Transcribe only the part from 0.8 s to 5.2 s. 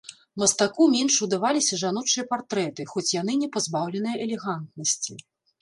менш удаваліся жаночыя партрэты, хоць яны не пазбаўленыя элегантнасці.